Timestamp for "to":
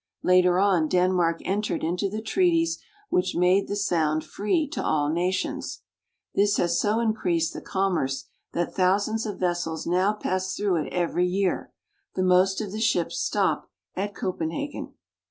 4.69-4.83